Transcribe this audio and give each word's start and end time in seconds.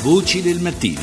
Voci 0.00 0.40
del 0.42 0.60
mattino. 0.60 1.00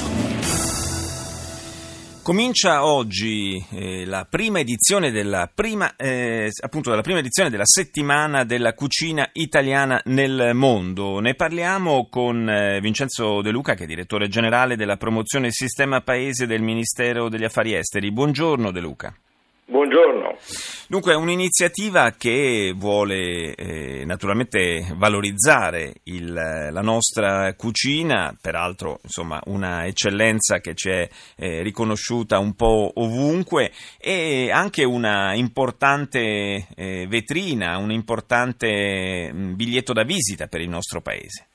Comincia 2.24 2.86
oggi 2.86 3.64
eh, 3.72 4.06
la 4.06 4.26
prima 4.28 4.60
edizione 4.60 5.12
della 5.12 5.52
prima, 5.54 5.98
eh, 5.98 6.50
appunto 6.62 6.92
della 6.92 7.02
prima 7.02 7.20
edizione 7.20 7.50
della 7.50 7.66
settimana 7.66 8.46
della 8.46 8.74
cucina 8.74 9.30
italiana 9.34 10.02
nel 10.06 10.52
mondo. 10.54 11.20
Ne 11.20 11.36
parliamo 11.36 12.08
con 12.10 12.50
eh, 12.50 12.80
Vincenzo 12.80 13.42
De 13.42 13.52
Luca, 13.52 13.74
che 13.74 13.84
è 13.84 13.88
direttore 13.88 14.30
generale 14.30 14.78
della 14.78 14.96
promozione 14.96 15.52
Sistema 15.52 16.00
Paese 16.00 16.48
del 16.48 16.62
Ministero 16.62 17.28
degli 17.28 17.44
Affari 17.44 17.76
Esteri. 17.76 18.14
Buongiorno 18.14 18.72
De 18.72 18.80
Luca. 18.80 19.14
Buongiorno. 19.68 20.38
Dunque 20.88 21.14
è 21.14 21.16
un'iniziativa 21.16 22.12
che 22.12 22.72
vuole 22.76 23.56
eh, 23.56 24.04
naturalmente 24.06 24.86
valorizzare 24.96 25.96
il, 26.04 26.32
la 26.32 26.82
nostra 26.82 27.52
cucina, 27.56 28.36
peraltro 28.40 29.00
insomma 29.02 29.42
una 29.46 29.88
eccellenza 29.88 30.60
che 30.60 30.76
ci 30.76 30.90
è 30.90 31.10
eh, 31.38 31.64
riconosciuta 31.64 32.38
un 32.38 32.54
po' 32.54 32.92
ovunque 32.94 33.72
e 34.00 34.52
anche 34.52 34.84
una 34.84 35.34
importante 35.34 36.68
eh, 36.76 37.08
vetrina, 37.08 37.78
un 37.78 37.90
importante 37.90 39.32
mm, 39.34 39.56
biglietto 39.56 39.94
da 39.94 40.04
visita 40.04 40.46
per 40.46 40.62
il 40.62 40.70
nostro 40.70 41.02
paese. 41.02 41.48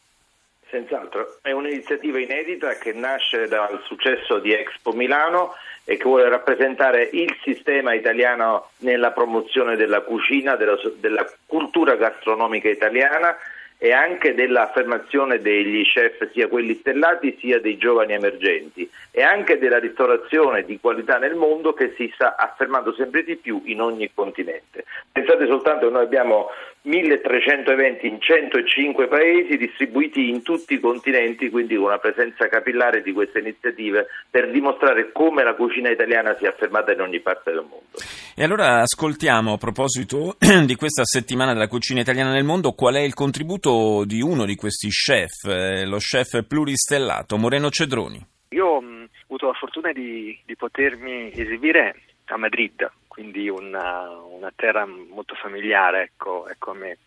Senz'altro, 0.69 1.39
è 1.43 1.53
un'iniziativa 1.53 2.19
inedita 2.19 2.77
che 2.79 2.93
nasce 2.93 3.47
dal 3.47 3.83
successo 3.87 4.41
di 4.41 4.53
Expo 4.53 4.93
Milano 4.93 5.55
e 5.91 5.97
che 5.97 6.05
vuole 6.05 6.29
rappresentare 6.29 7.09
il 7.15 7.37
sistema 7.43 7.95
italiano 7.95 8.69
nella 8.83 9.11
promozione 9.11 9.75
della 9.75 10.03
cucina, 10.03 10.55
della, 10.55 10.77
della 11.01 11.29
cultura 11.47 11.97
gastronomica 11.97 12.69
italiana 12.69 13.37
e 13.83 13.93
anche 13.93 14.35
dell'affermazione 14.35 15.39
degli 15.39 15.83
chef, 15.85 16.31
sia 16.33 16.49
quelli 16.49 16.77
stellati 16.81 17.35
sia 17.41 17.59
dei 17.61 17.79
giovani 17.79 18.13
emergenti, 18.13 18.87
e 19.11 19.23
anche 19.23 19.57
della 19.57 19.79
ristorazione 19.79 20.65
di 20.67 20.79
qualità 20.79 21.17
nel 21.17 21.35
mondo 21.35 21.73
che 21.73 21.95
si 21.97 22.11
sta 22.13 22.37
affermando 22.37 22.93
sempre 22.93 23.25
di 23.25 23.37
più 23.37 23.63
in 23.65 23.81
ogni 23.81 24.11
continente. 24.13 24.85
Pensate 25.11 25.47
soltanto 25.47 25.87
che 25.87 25.93
noi 25.93 26.05
abbiamo 26.05 26.49
1300 26.83 27.73
eventi 27.73 28.07
in 28.07 28.21
105 28.21 29.09
paesi 29.09 29.57
distribuiti 29.57 30.29
in 30.29 30.43
tutti 30.43 30.75
i 30.75 30.81
continenti, 30.81 31.49
quindi 31.49 31.77
con 31.77 31.85
una 31.85 31.99
presenza 31.99 32.49
capillare 32.49 33.03
di 33.03 33.13
queste 33.13 33.39
iniziative 33.39 34.09
per 34.29 34.51
dimostrare 34.51 35.11
come 35.11 35.43
la 35.43 35.55
cucina 35.55 35.91
italiana 35.91 36.37
si 36.37 36.45
è 36.45 36.49
affermata 36.49 36.93
in 36.93 37.01
ogni 37.01 37.21
parte 37.21 37.51
del 37.51 37.61
mondo. 37.61 37.99
E 38.35 38.45
allora 38.45 38.81
ascoltiamo 38.81 39.53
a 39.53 39.59
proposito 39.59 40.37
di 40.65 40.75
questa 40.77 41.05
settimana 41.05 41.53
della 41.53 41.69
cucina 41.69 42.01
italiana 42.01 42.33
nel 42.33 42.45
mondo 42.45 42.73
qual 42.73 42.95
è 42.95 43.01
il 43.01 43.13
contributo 43.13 43.70
di 44.05 44.21
uno 44.21 44.45
di 44.45 44.57
questi 44.57 44.89
chef, 44.89 45.45
eh, 45.45 45.85
lo 45.87 45.99
chef 45.99 46.45
pluristellato 46.47 47.37
Moreno 47.37 47.71
Cedroni. 47.71 48.25
Io 48.51 48.67
ho 48.67 48.83
avuto 49.25 49.47
la 49.47 49.53
fortuna 49.55 49.93
di, 49.93 50.39
di 50.45 50.57
potermi 50.57 51.31
esibire 51.33 52.03
a 52.27 52.37
Madrid 52.37 52.91
quindi 53.21 53.51
una, 53.51 54.09
una 54.09 54.51
terra 54.55 54.87
molto 54.87 55.35
familiare 55.35 56.05
ecco, 56.05 56.49
ecco 56.49 56.71
a 56.71 56.75
me. 56.75 56.99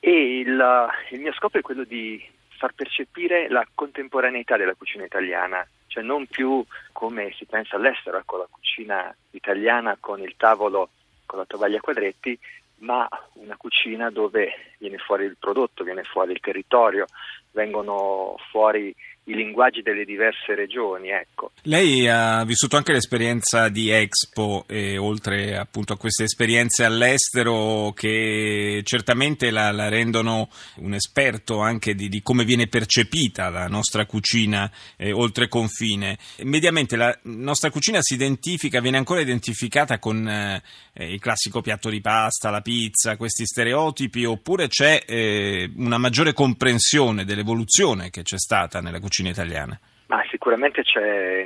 E 0.00 0.38
il, 0.38 0.88
il 1.10 1.20
mio 1.20 1.32
scopo 1.34 1.58
è 1.58 1.62
quello 1.62 1.84
di 1.84 2.24
far 2.56 2.72
percepire 2.74 3.50
la 3.50 3.66
contemporaneità 3.74 4.56
della 4.56 4.74
cucina 4.74 5.04
italiana, 5.04 5.66
cioè 5.88 6.02
non 6.02 6.26
più 6.26 6.64
come 6.92 7.34
si 7.36 7.44
pensa 7.44 7.76
all'estero, 7.76 8.18
ecco, 8.18 8.38
la 8.38 8.48
cucina 8.48 9.14
italiana 9.32 9.96
con 10.00 10.20
il 10.20 10.34
tavolo 10.38 10.88
con 11.26 11.40
la 11.40 11.44
tovaglia 11.44 11.76
a 11.76 11.80
quadretti, 11.80 12.38
ma 12.78 13.08
una 13.34 13.56
cucina 13.56 14.10
dove 14.10 14.74
viene 14.78 14.98
fuori 14.98 15.24
il 15.24 15.36
prodotto, 15.38 15.84
viene 15.84 16.04
fuori 16.04 16.32
il 16.32 16.40
territorio, 16.40 17.06
vengono 17.52 18.36
fuori 18.50 18.94
i 19.28 19.34
linguaggi 19.34 19.82
delle 19.82 20.04
diverse 20.04 20.54
regioni. 20.54 21.10
Ecco. 21.10 21.52
Lei 21.62 22.08
ha 22.08 22.44
vissuto 22.44 22.76
anche 22.76 22.92
l'esperienza 22.92 23.68
di 23.68 23.90
Expo 23.90 24.64
e 24.66 24.96
oltre 24.98 25.56
appunto 25.56 25.92
a 25.92 25.98
queste 25.98 26.24
esperienze 26.24 26.84
all'estero 26.84 27.92
che 27.94 28.80
certamente 28.84 29.50
la, 29.50 29.70
la 29.70 29.88
rendono 29.88 30.48
un 30.76 30.94
esperto 30.94 31.60
anche 31.60 31.94
di, 31.94 32.08
di, 32.08 32.22
come 32.22 32.44
viene 32.44 32.68
percepita 32.68 33.50
la 33.50 33.66
nostra 33.66 34.06
cucina 34.06 34.70
eh, 34.96 35.12
oltre 35.12 35.48
confine. 35.48 36.18
Mediamente 36.42 36.96
la 36.96 37.16
nostra 37.24 37.70
cucina 37.70 38.00
si 38.00 38.14
identifica, 38.14 38.80
viene 38.80 38.96
ancora 38.96 39.20
identificata 39.20 39.98
con 39.98 40.26
eh, 40.26 40.62
il 40.94 41.20
classico 41.20 41.60
piatto 41.60 41.90
di 41.90 42.00
pasta, 42.00 42.50
la 42.50 42.62
pizza, 42.62 43.16
questi 43.16 43.44
stereotipi 43.44 44.24
oppure 44.24 44.68
c'è 44.68 45.02
eh, 45.06 45.70
una 45.76 45.98
maggiore 45.98 46.32
comprensione 46.32 47.24
dell'evoluzione 47.38 48.10
che 48.10 48.22
c'è 48.22 48.38
stata 48.38 48.80
nella 48.80 48.98
cucina 48.98 49.28
italiana? 49.28 49.78
Ma 50.06 50.24
sicuramente 50.30 50.82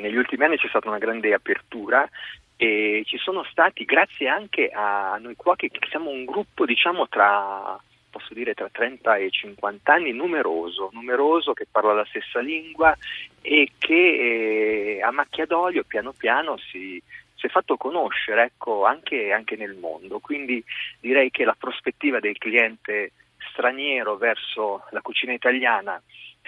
negli 0.00 0.16
ultimi 0.16 0.44
anni 0.44 0.56
c'è 0.56 0.68
stata 0.68 0.88
una 0.88 0.98
grande 0.98 1.34
apertura 1.34 2.08
e 2.56 3.02
ci 3.04 3.18
sono 3.18 3.44
stati, 3.50 3.84
grazie 3.84 4.28
anche 4.28 4.70
a 4.72 5.18
noi 5.20 5.34
cuochi, 5.36 5.68
che 5.68 5.80
siamo 5.90 6.10
un 6.10 6.24
gruppo 6.24 6.64
diciamo 6.64 7.08
tra 7.08 7.78
posso 8.08 8.34
dire 8.34 8.52
tra 8.52 8.68
30 8.70 9.16
e 9.16 9.30
50 9.30 9.92
anni, 9.92 10.12
numeroso, 10.12 10.90
numeroso 10.92 11.54
che 11.54 11.66
parla 11.70 11.94
la 11.94 12.04
stessa 12.04 12.40
lingua 12.40 12.94
e 13.40 13.70
che 13.78 14.98
eh, 14.98 15.02
a 15.02 15.10
macchia 15.10 15.46
d'olio 15.46 15.82
piano 15.84 16.12
piano 16.12 16.58
si, 16.58 17.02
si 17.34 17.46
è 17.46 17.48
fatto 17.48 17.78
conoscere 17.78 18.44
ecco, 18.44 18.84
anche, 18.84 19.32
anche, 19.32 19.56
nel 19.56 19.74
mondo. 19.74 20.18
Quindi 20.18 20.62
direi 21.00 21.30
che 21.30 21.44
la 21.44 21.56
prospettiva 21.58 22.20
del 22.20 22.36
cliente 22.36 23.12
straniero 23.52 24.16
verso 24.16 24.84
la 24.90 25.00
cucina 25.00 25.32
italiana 25.32 26.00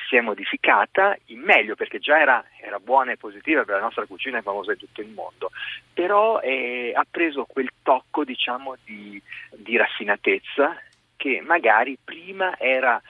si 0.08 0.16
è 0.16 0.20
modificata 0.20 1.16
in 1.26 1.40
meglio 1.40 1.76
perché 1.76 1.98
già 1.98 2.18
era, 2.18 2.44
era, 2.60 2.78
buona 2.78 3.12
e 3.12 3.16
positiva 3.16 3.64
per 3.64 3.76
la 3.76 3.82
nostra 3.82 4.06
cucina 4.06 4.38
è 4.38 4.42
famosa 4.42 4.72
in 4.72 4.78
tutto 4.78 5.00
il 5.00 5.08
mondo, 5.08 5.50
però 5.92 6.40
eh, 6.40 6.92
ha 6.94 7.06
preso 7.08 7.44
quel 7.44 7.70
tocco 7.82 8.24
diciamo 8.24 8.76
di, 8.84 9.20
di 9.52 9.76
raffinatezza 9.76 10.76
che 11.16 11.40
magari 11.40 11.96
prima 12.02 12.58
era 12.58 13.00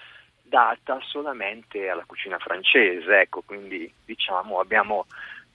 data 0.43 1.01
solamente 1.03 1.89
alla 1.89 2.05
cucina 2.07 2.39
francese, 2.39 3.21
ecco, 3.21 3.43
quindi 3.45 3.93
diciamo 4.05 4.61
abbiamo, 4.61 5.07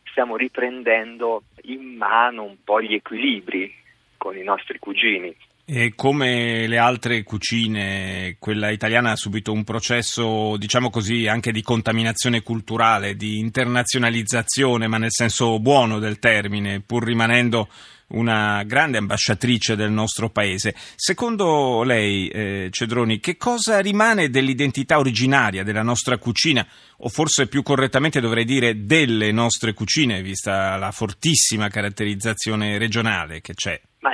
stiamo 0.03 0.35
riprendendo 0.35 1.43
in 1.63 1.95
mano 1.95 2.43
un 2.43 2.61
po' 2.63 2.81
gli 2.81 2.95
equilibri 2.95 3.73
con 4.17 4.35
i 4.35 4.43
nostri 4.43 4.77
cugini. 4.79 5.33
E 5.71 5.93
come 5.93 6.65
le 6.65 6.79
altre 6.79 7.21
cucine, 7.21 8.37
quella 8.39 8.71
italiana 8.71 9.11
ha 9.11 9.15
subito 9.15 9.51
un 9.51 9.63
processo, 9.63 10.57
diciamo 10.57 10.89
così, 10.89 11.27
anche 11.27 11.51
di 11.51 11.61
contaminazione 11.61 12.41
culturale, 12.41 13.15
di 13.15 13.37
internazionalizzazione, 13.37 14.87
ma 14.87 14.97
nel 14.97 15.11
senso 15.11 15.59
buono 15.59 15.99
del 15.99 16.17
termine, 16.17 16.79
pur 16.79 17.03
rimanendo 17.05 17.69
una 18.07 18.63
grande 18.63 18.97
ambasciatrice 18.97 19.75
del 19.75 19.91
nostro 19.91 20.31
paese. 20.31 20.73
Secondo 20.95 21.83
lei, 21.83 22.29
eh, 22.29 22.69
Cedroni, 22.71 23.19
che 23.19 23.37
cosa 23.37 23.79
rimane 23.79 24.31
dell'identità 24.31 24.97
originaria 24.97 25.63
della 25.63 25.83
nostra 25.83 26.17
cucina, 26.17 26.65
o 26.97 27.09
forse 27.09 27.45
più 27.45 27.61
correttamente 27.61 28.19
dovrei 28.19 28.43
dire 28.43 28.85
delle 28.85 29.31
nostre 29.31 29.73
cucine, 29.73 30.23
vista 30.23 30.77
la 30.77 30.91
fortissima 30.91 31.67
caratterizzazione 31.67 32.79
regionale 32.79 33.41
che 33.41 33.53
c'è? 33.53 33.79
Ma 33.99 34.13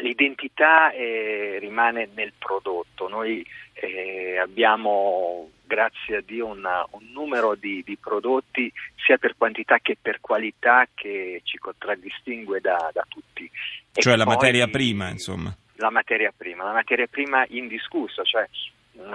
l'identità 0.55 0.91
eh, 0.91 1.57
rimane 1.59 2.09
nel 2.15 2.33
prodotto. 2.37 3.07
Noi 3.09 3.45
eh, 3.73 4.37
abbiamo, 4.37 5.51
grazie 5.65 6.17
a 6.17 6.21
Dio, 6.25 6.47
una, 6.47 6.85
un 6.91 7.09
numero 7.11 7.55
di, 7.55 7.83
di, 7.85 7.97
prodotti 7.97 8.71
sia 8.95 9.17
per 9.17 9.35
quantità 9.37 9.79
che 9.79 9.97
per 10.01 10.19
qualità 10.21 10.87
che 10.93 11.41
ci 11.43 11.57
contraddistingue 11.57 12.61
da, 12.61 12.89
da 12.93 13.05
tutti. 13.07 13.49
E 13.93 14.01
cioè 14.01 14.15
la 14.15 14.25
materia 14.25 14.67
prima, 14.67 15.09
insomma. 15.09 15.55
La 15.75 15.89
materia 15.89 16.31
prima, 16.35 16.63
la 16.63 16.71
materia 16.71 17.07
prima 17.07 17.45
indiscussa, 17.49 18.23
cioè 18.23 18.47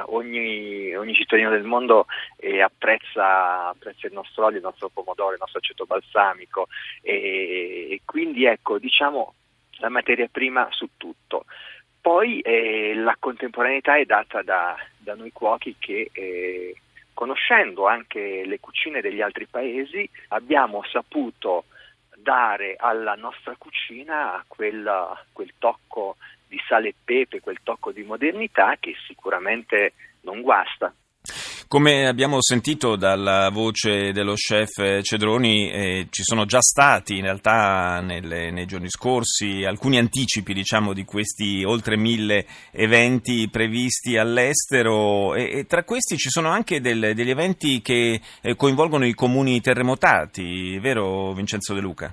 Ogni, 0.09 0.95
ogni, 0.95 1.15
cittadino 1.15 1.49
del 1.49 1.65
mondo 1.65 2.05
eh, 2.37 2.61
apprezza, 2.61 3.69
apprezza, 3.69 4.07
il 4.07 4.13
nostro 4.13 4.45
olio, 4.45 4.59
il 4.59 4.63
nostro 4.63 4.91
pomodoro, 4.91 5.33
il 5.33 5.39
nostro 5.41 5.59
aceto 5.59 5.87
balsamico 5.87 6.69
e, 7.01 7.89
e 7.91 8.01
quindi 8.05 8.45
ecco 8.45 8.79
diciamo 8.79 9.37
la 9.81 9.89
materia 9.89 10.29
prima 10.31 10.69
su 10.71 10.89
tutto. 10.97 11.45
Poi 12.01 12.41
eh, 12.41 12.95
la 12.95 13.17
contemporaneità 13.19 13.97
è 13.97 14.05
data 14.05 14.43
da, 14.43 14.75
da 14.97 15.15
noi 15.15 15.33
cuochi 15.33 15.77
che 15.79 16.09
eh, 16.13 16.75
conoscendo 17.13 17.87
anche 17.87 18.45
le 18.47 18.59
cucine 18.61 19.03
degli 19.03 19.21
altri 19.21 19.47
paesi 19.47 20.09
abbiamo 20.29 20.83
saputo 20.91 21.65
dare 22.17 22.77
alla 22.79 23.15
nostra 23.15 23.55
cucina 23.59 24.43
quel, 24.47 24.91
quel 25.33 25.53
tocco 25.59 26.17
di 26.47 26.61
sale 26.67 26.89
e 26.89 26.95
pepe, 27.05 27.41
quel 27.41 27.59
tocco 27.63 27.93
di 27.93 28.03
modernità 28.03 28.77
che 28.81 28.95
sicuramente 29.07 29.93
non 30.23 30.41
guasta. 30.41 30.93
Come 31.71 32.09
abbiamo 32.09 32.39
sentito 32.41 32.97
dalla 32.97 33.49
voce 33.53 34.11
dello 34.11 34.35
chef 34.35 35.03
Cedroni, 35.03 35.71
eh, 35.71 36.07
ci 36.11 36.25
sono 36.25 36.45
già 36.45 36.61
stati 36.61 37.17
in 37.17 37.23
realtà 37.23 38.01
nelle, 38.01 38.51
nei 38.51 38.67
giorni 38.67 38.89
scorsi 38.89 39.63
alcuni 39.65 39.97
anticipi 39.97 40.53
diciamo, 40.53 40.93
di 40.93 41.05
questi 41.05 41.63
oltre 41.65 41.97
mille 41.97 42.45
eventi 42.73 43.49
previsti 43.49 44.17
all'estero 44.17 45.37
e, 45.37 45.59
e 45.59 45.67
tra 45.67 45.85
questi 45.85 46.17
ci 46.17 46.29
sono 46.29 46.49
anche 46.49 46.81
del, 46.81 47.13
degli 47.15 47.31
eventi 47.31 47.81
che 47.83 48.21
eh, 48.43 48.57
coinvolgono 48.57 49.07
i 49.07 49.15
comuni 49.15 49.61
terremotati, 49.61 50.77
vero 50.81 51.33
Vincenzo 51.35 51.73
De 51.73 51.81
Luca? 51.81 52.13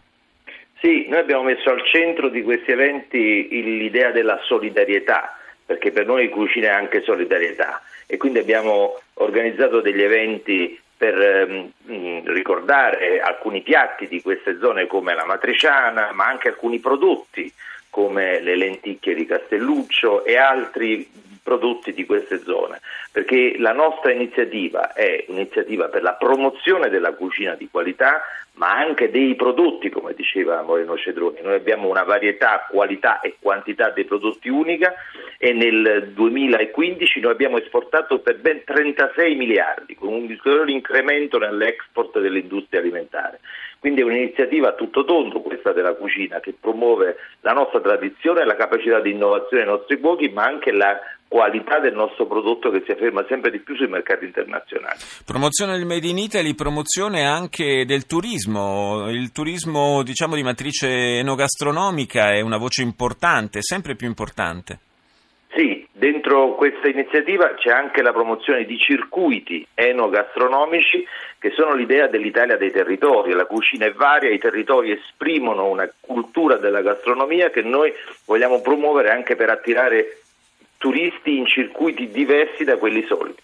Sì, 0.79 1.07
noi 1.09 1.19
abbiamo 1.19 1.41
messo 1.41 1.71
al 1.71 1.81
centro 1.91 2.29
di 2.29 2.43
questi 2.43 2.69
eventi 2.69 3.47
l'idea 3.49 4.11
della 4.11 4.39
solidarietà, 4.43 5.35
perché 5.65 5.91
per 5.91 6.05
noi 6.05 6.29
cucina 6.29 6.67
è 6.67 6.73
anche 6.73 7.01
solidarietà 7.01 7.81
e 8.07 8.17
quindi 8.17 8.39
abbiamo 8.39 8.99
organizzato 9.15 9.81
degli 9.81 10.01
eventi 10.01 10.79
per 10.97 11.21
ehm, 11.21 12.33
ricordare 12.33 13.19
alcuni 13.19 13.61
piatti 13.61 14.07
di 14.07 14.21
queste 14.21 14.57
zone 14.59 14.87
come 14.87 15.13
la 15.13 15.25
matriciana, 15.25 16.11
ma 16.13 16.25
anche 16.25 16.47
alcuni 16.47 16.79
prodotti 16.79 17.51
come 17.89 18.39
le 18.39 18.55
lenticchie 18.55 19.13
di 19.13 19.25
Castelluccio 19.25 20.25
e 20.25 20.37
altri 20.37 21.07
prodotti 21.47 21.93
di 21.93 22.05
queste 22.05 22.39
zone, 22.39 22.81
perché 23.09 23.55
la 23.57 23.71
nostra 23.71 24.11
iniziativa 24.11 24.91
è 24.91 25.23
un'iniziativa 25.29 25.87
per 25.87 26.01
la 26.01 26.11
promozione 26.11 26.89
della 26.89 27.13
cucina 27.13 27.55
di 27.55 27.69
qualità, 27.71 28.21
ma 28.55 28.71
anche 28.71 29.09
dei 29.09 29.33
prodotti, 29.35 29.89
come 29.89 30.13
diceva 30.13 30.61
Moreno 30.61 30.97
Cedroni. 30.97 31.39
Noi 31.41 31.53
abbiamo 31.53 31.87
una 31.87 32.03
varietà, 32.03 32.65
qualità 32.69 33.21
e 33.21 33.37
quantità 33.39 33.91
dei 33.91 34.03
prodotti 34.03 34.49
unica 34.49 34.93
e 35.37 35.53
nel 35.53 36.11
2015 36.13 37.19
noi 37.21 37.31
abbiamo 37.31 37.59
esportato 37.59 38.19
per 38.19 38.39
ben 38.39 38.63
36 38.65 39.35
miliardi, 39.35 39.95
con 39.95 40.11
un 40.11 40.23
ulteriore 40.23 40.71
incremento 40.71 41.37
nell'export 41.37 42.19
dell'industria 42.19 42.81
alimentare. 42.81 43.39
Quindi 43.79 44.01
è 44.01 44.03
un'iniziativa 44.03 44.69
a 44.69 44.73
tutto 44.73 45.05
tondo 45.05 45.39
questa 45.41 45.71
della 45.71 45.93
cucina 45.93 46.39
che 46.39 46.53
promuove 46.59 47.17
la 47.41 47.53
nostra 47.53 47.79
tradizione, 47.79 48.43
la 48.43 48.55
capacità 48.55 48.99
di 48.99 49.11
innovazione 49.11 49.63
dei 49.63 49.71
nostri 49.71 49.99
cuochi, 49.99 50.29
ma 50.29 50.45
anche 50.45 50.71
la 50.71 50.99
qualità 51.27 51.79
del 51.79 51.93
nostro 51.93 52.25
prodotto 52.25 52.69
che 52.69 52.83
si 52.85 52.91
afferma 52.91 53.25
sempre 53.27 53.51
di 53.51 53.59
più 53.59 53.75
sui 53.75 53.87
mercati 53.87 54.25
internazionali. 54.25 54.97
Promozione 55.25 55.77
del 55.77 55.85
Made 55.85 56.07
in 56.07 56.17
Italy, 56.17 56.55
promozione 56.55 57.25
anche 57.25 57.85
del 57.85 58.05
turismo. 58.05 59.09
Il 59.09 59.31
turismo 59.31 60.03
diciamo 60.03 60.35
di 60.35 60.43
matrice 60.43 60.87
enogastronomica 61.19 62.33
è 62.33 62.41
una 62.41 62.57
voce 62.57 62.81
importante, 62.81 63.61
sempre 63.61 63.95
più 63.95 64.07
importante. 64.07 64.79
Sì, 65.57 65.87
dentro 65.91 66.53
questa 66.55 66.87
iniziativa 66.87 67.55
c'è 67.55 67.71
anche 67.71 68.03
la 68.03 68.11
promozione 68.11 68.63
di 68.65 68.77
circuiti 68.77 69.65
enogastronomici 69.73 71.03
che 71.39 71.51
sono 71.51 71.73
l'idea 71.73 72.07
dell'Italia 72.07 72.57
dei 72.57 72.71
territori. 72.71 73.33
La 73.33 73.45
cucina 73.45 73.85
è 73.85 73.91
varia, 73.91 74.29
i 74.29 74.37
territori 74.37 74.91
esprimono 74.91 75.65
una 75.65 75.89
cultura 75.99 76.57
della 76.57 76.81
gastronomia 76.81 77.49
che 77.49 77.61
noi 77.61 77.91
vogliamo 78.25 78.61
promuovere 78.61 79.09
anche 79.09 79.35
per 79.35 79.49
attirare 79.49 80.19
turisti 80.77 81.37
in 81.37 81.45
circuiti 81.45 82.09
diversi 82.09 82.63
da 82.63 82.77
quelli 82.77 83.03
soliti. 83.07 83.41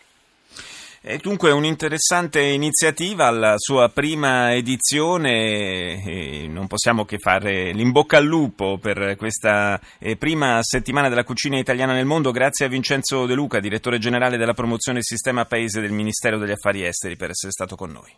È 1.06 1.18
dunque 1.18 1.52
un'interessante 1.52 2.40
iniziativa, 2.40 3.30
la 3.30 3.56
sua 3.58 3.90
prima 3.90 4.56
edizione, 4.56 6.02
e 6.02 6.48
non 6.48 6.68
possiamo 6.68 7.04
che 7.04 7.18
fare 7.18 7.74
l'imbocca 7.74 8.16
al 8.16 8.24
lupo 8.24 8.78
per 8.78 9.18
questa 9.18 9.78
eh, 10.00 10.16
prima 10.16 10.60
settimana 10.62 11.10
della 11.10 11.26
cucina 11.26 11.58
italiana 11.58 11.92
nel 11.92 12.06
mondo. 12.06 12.32
Grazie 12.32 12.68
a 12.68 12.70
Vincenzo 12.70 13.26
De 13.26 13.34
Luca, 13.34 13.60
direttore 13.60 13.98
generale 13.98 14.38
della 14.38 14.54
promozione 14.54 15.00
Sistema 15.02 15.44
Paese 15.44 15.82
del 15.82 15.92
Ministero 15.92 16.38
degli 16.38 16.52
Affari 16.52 16.86
Esteri, 16.86 17.18
per 17.18 17.32
essere 17.32 17.52
stato 17.52 17.76
con 17.76 17.92
noi. 17.92 18.14